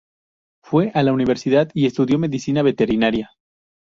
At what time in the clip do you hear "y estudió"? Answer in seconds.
1.75-2.17